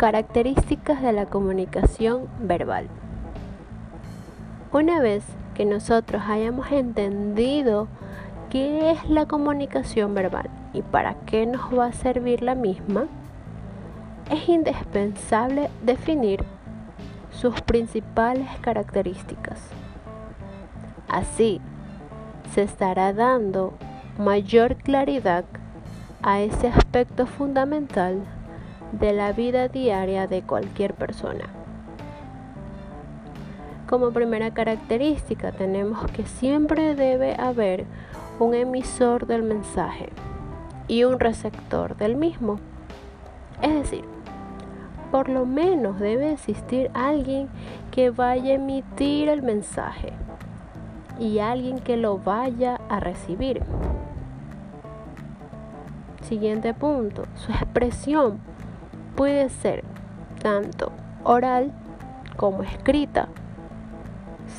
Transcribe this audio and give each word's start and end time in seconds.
Características 0.00 1.02
de 1.02 1.12
la 1.12 1.26
comunicación 1.26 2.26
verbal. 2.38 2.86
Una 4.72 4.98
vez 4.98 5.22
que 5.52 5.66
nosotros 5.66 6.22
hayamos 6.26 6.72
entendido 6.72 7.86
qué 8.48 8.92
es 8.92 9.10
la 9.10 9.26
comunicación 9.26 10.14
verbal 10.14 10.48
y 10.72 10.80
para 10.80 11.16
qué 11.26 11.44
nos 11.44 11.78
va 11.78 11.88
a 11.88 11.92
servir 11.92 12.40
la 12.40 12.54
misma, 12.54 13.08
es 14.30 14.48
indispensable 14.48 15.68
definir 15.82 16.46
sus 17.30 17.60
principales 17.60 18.48
características. 18.62 19.60
Así, 21.10 21.60
se 22.54 22.62
estará 22.62 23.12
dando 23.12 23.74
mayor 24.16 24.76
claridad 24.76 25.44
a 26.22 26.40
ese 26.40 26.68
aspecto 26.68 27.26
fundamental 27.26 28.22
de 28.92 29.12
la 29.12 29.32
vida 29.32 29.68
diaria 29.68 30.26
de 30.26 30.42
cualquier 30.42 30.94
persona. 30.94 31.44
Como 33.88 34.12
primera 34.12 34.52
característica 34.52 35.52
tenemos 35.52 36.10
que 36.12 36.24
siempre 36.24 36.94
debe 36.94 37.34
haber 37.34 37.86
un 38.38 38.54
emisor 38.54 39.26
del 39.26 39.42
mensaje 39.42 40.10
y 40.86 41.04
un 41.04 41.18
receptor 41.18 41.96
del 41.96 42.16
mismo. 42.16 42.58
Es 43.62 43.74
decir, 43.74 44.04
por 45.10 45.28
lo 45.28 45.44
menos 45.44 45.98
debe 45.98 46.32
existir 46.32 46.90
alguien 46.94 47.48
que 47.90 48.10
vaya 48.10 48.52
a 48.52 48.54
emitir 48.54 49.28
el 49.28 49.42
mensaje 49.42 50.12
y 51.18 51.40
alguien 51.40 51.80
que 51.80 51.96
lo 51.96 52.18
vaya 52.18 52.80
a 52.88 53.00
recibir. 53.00 53.62
Siguiente 56.22 56.74
punto, 56.74 57.24
su 57.34 57.50
expresión 57.50 58.38
puede 59.20 59.50
ser 59.50 59.84
tanto 60.42 60.92
oral 61.24 61.72
como 62.38 62.62
escrita, 62.62 63.28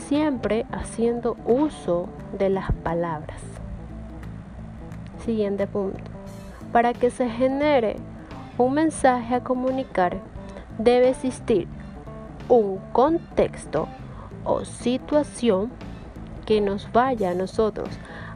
siempre 0.08 0.68
haciendo 0.72 1.36
uso 1.48 2.10
de 2.38 2.52
las 2.52 2.72
palabras. 2.72 3.42
Siguiente 5.26 5.66
punto. 5.66 6.04
Para 6.72 6.94
que 6.94 7.10
se 7.10 7.28
genere 7.28 7.96
un 8.60 8.76
mensaje 8.76 9.34
a 9.34 9.44
comunicar, 9.44 10.20
debe 10.78 11.10
existir 11.10 11.68
un 12.48 12.78
contexto 12.92 13.88
o 14.44 14.64
situación 14.64 15.72
que 16.46 16.62
nos 16.62 16.92
vaya 16.92 17.32
a 17.32 17.34
nosotros 17.34 17.90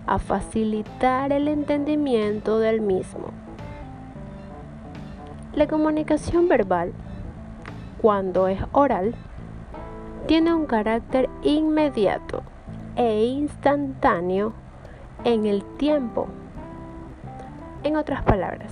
a 0.08 0.18
facilitar 0.18 1.32
el 1.32 1.48
entendimiento 1.48 2.58
del 2.58 2.82
mismo. 2.82 3.45
La 5.56 5.68
comunicación 5.68 6.50
verbal, 6.50 6.92
cuando 8.02 8.50
es 8.50 8.60
oral, 8.74 9.16
tiene 10.28 10.54
un 10.54 10.66
carácter 10.66 11.30
inmediato 11.44 12.44
e 12.98 13.24
instantáneo 13.24 14.52
en 15.24 15.46
el 15.46 15.64
tiempo. 15.78 16.28
En 17.84 17.96
otras 17.96 18.22
palabras, 18.24 18.70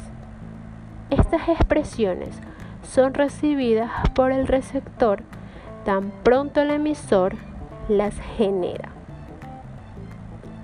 estas 1.10 1.48
expresiones 1.48 2.38
son 2.82 3.14
recibidas 3.14 3.90
por 4.14 4.34
el 4.34 4.46
receptor 4.46 5.24
tan 5.86 6.12
pronto 6.24 6.60
el 6.60 6.72
emisor 6.72 7.36
las 7.88 8.20
genera. 8.36 8.90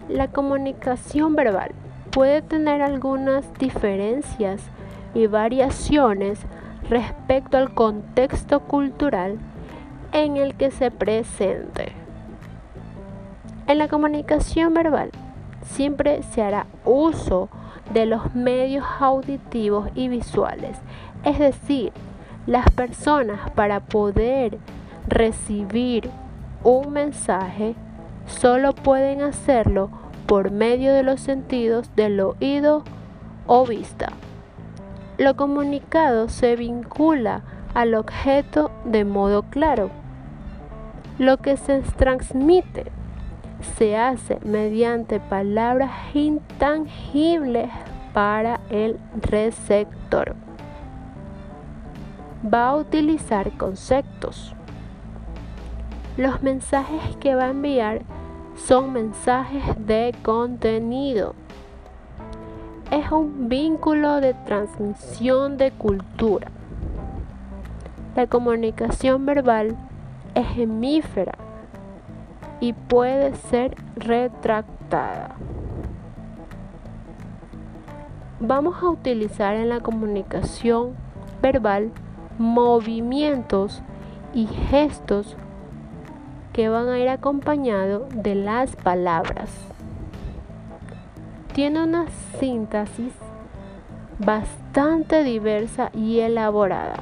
La 0.09 0.27
comunicación 0.27 1.37
verbal 1.37 1.71
puede 2.11 2.41
tener 2.41 2.81
algunas 2.81 3.53
diferencias 3.53 4.61
y 5.13 5.27
variaciones 5.27 6.39
respecto 6.89 7.57
al 7.57 7.73
contexto 7.73 8.61
cultural 8.61 9.37
en 10.11 10.37
el 10.37 10.55
que 10.55 10.71
se 10.71 10.91
presente. 10.91 11.93
En 13.67 13.77
la 13.77 13.87
comunicación 13.87 14.73
verbal 14.73 15.11
siempre 15.63 16.23
se 16.23 16.41
hará 16.41 16.65
uso 16.85 17.49
de 17.93 18.05
los 18.05 18.33
medios 18.33 18.85
auditivos 18.99 19.89
y 19.95 20.07
visuales, 20.07 20.77
es 21.23 21.39
decir, 21.39 21.91
las 22.47 22.69
personas 22.71 23.51
para 23.51 23.79
poder 23.79 24.57
recibir 25.07 26.09
un 26.63 26.91
mensaje 26.91 27.75
solo 28.25 28.73
pueden 28.73 29.21
hacerlo 29.21 29.89
por 30.25 30.51
medio 30.51 30.93
de 30.93 31.03
los 31.03 31.19
sentidos 31.19 31.95
del 31.95 32.19
oído 32.19 32.83
o 33.47 33.65
vista. 33.65 34.13
Lo 35.19 35.35
comunicado 35.35 36.29
se 36.29 36.55
vincula 36.55 37.41
al 37.73 37.93
objeto 37.95 38.71
de 38.85 39.03
modo 39.03 39.43
claro. 39.43 39.89
Lo 41.17 41.35
que 41.35 41.57
se 41.57 41.81
transmite 41.81 42.85
se 43.75 43.97
hace 43.97 44.39
mediante 44.45 45.19
palabras 45.19 45.91
intangibles 46.13 47.69
para 48.13 48.61
el 48.69 48.97
receptor. 49.21 50.37
Va 52.41 52.69
a 52.69 52.77
utilizar 52.77 53.51
conceptos. 53.57 54.55
Los 56.15 56.41
mensajes 56.41 57.17
que 57.17 57.35
va 57.35 57.47
a 57.47 57.49
enviar 57.49 58.03
son 58.55 58.93
mensajes 58.93 59.63
de 59.85 60.15
contenido 60.23 61.35
es 62.91 63.11
un 63.11 63.49
vínculo 63.49 64.19
de 64.19 64.33
transmisión 64.33 65.57
de 65.57 65.71
cultura. 65.71 66.47
La 68.15 68.25
comunicación 68.25 69.25
verbal 69.25 69.77
es 70.33 70.57
hemífera 70.57 71.37
y 72.59 72.73
puede 72.73 73.35
ser 73.35 73.75
retractada. 73.95 75.35
Vamos 78.39 78.81
a 78.81 78.89
utilizar 78.89 79.55
en 79.55 79.69
la 79.69 79.81
comunicación 79.81 80.93
verbal 81.41 81.91
movimientos 82.39 83.81
y 84.33 84.47
gestos 84.47 85.35
que 86.53 86.69
van 86.69 86.87
a 86.89 86.97
ir 86.97 87.09
acompañados 87.09 88.03
de 88.15 88.35
las 88.35 88.75
palabras 88.75 89.51
tiene 91.53 91.83
una 91.83 92.05
síntesis 92.39 93.13
bastante 94.19 95.23
diversa 95.23 95.91
y 95.93 96.19
elaborada. 96.19 96.97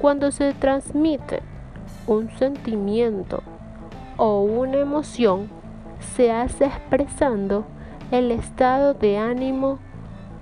Cuando 0.00 0.30
se 0.30 0.52
transmite 0.54 1.42
un 2.06 2.30
sentimiento 2.38 3.42
o 4.16 4.42
una 4.42 4.78
emoción, 4.78 5.48
se 6.16 6.32
hace 6.32 6.64
expresando 6.64 7.64
el 8.10 8.32
estado 8.32 8.94
de 8.94 9.18
ánimo 9.18 9.78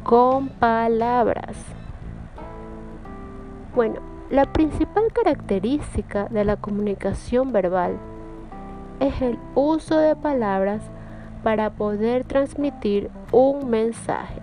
con 0.02 0.48
palabras. 0.48 1.56
Bueno, 3.74 4.00
la 4.30 4.44
principal 4.52 5.12
característica 5.12 6.28
de 6.28 6.44
la 6.44 6.56
comunicación 6.56 7.52
verbal 7.52 7.98
es 9.00 9.20
el 9.22 9.38
uso 9.54 9.98
de 9.98 10.16
palabras 10.16 10.82
para 11.42 11.70
poder 11.70 12.24
transmitir 12.24 13.10
un 13.32 13.70
mensaje, 13.70 14.40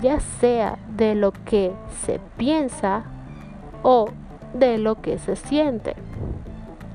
ya 0.00 0.20
sea 0.20 0.78
de 0.96 1.14
lo 1.14 1.32
que 1.32 1.72
se 2.04 2.20
piensa 2.36 3.04
o 3.82 4.08
de 4.52 4.78
lo 4.78 5.00
que 5.00 5.18
se 5.18 5.36
siente. 5.36 5.94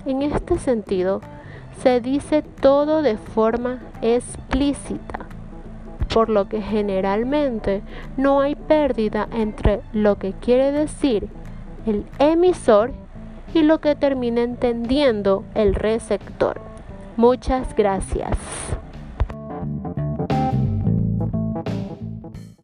En 0.06 0.22
este 0.22 0.58
sentido, 0.58 1.22
se 1.82 2.02
dice 2.02 2.42
todo 2.42 3.02
de 3.02 3.18
forma 3.18 3.80
explícita, 4.02 5.26
por 6.14 6.30
lo 6.30 6.50
que 6.50 6.62
generalmente 6.62 7.82
no 8.18 8.42
hay 8.42 8.56
pérdida 8.56 9.28
entre 9.32 9.82
lo 9.94 10.18
que 10.18 10.34
quiere 10.34 10.72
decir 10.72 11.30
el 11.86 12.06
emisor 12.20 12.92
y 13.54 13.64
lo 13.64 13.80
que 13.80 13.96
termina 13.96 14.42
entendiendo 14.42 15.44
el 15.56 15.76
receptor. 15.76 16.60
Muchas 17.18 17.76
gracias. 17.76 18.38